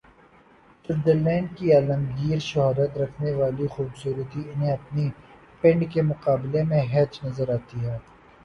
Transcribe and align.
Switzer 0.85 1.15
land 1.17 1.47
کی 1.57 1.67
عالمگیر 1.73 2.39
شہرت 2.45 2.97
رکھنے 2.97 3.31
والی 3.33 3.67
خوب 3.73 3.89
صورتی 3.97 4.39
انہیں 4.45 4.71
اپنے 4.71 5.03
"پنڈ" 5.63 5.81
کے 5.93 6.01
مقابلے 6.11 6.63
میں 6.69 6.81
ہیچ 6.93 7.23
نظر 7.23 7.47
آتی 7.53 7.77
ہے۔ 7.85 7.97